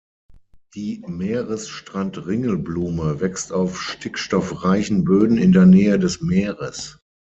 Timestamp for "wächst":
3.19-3.51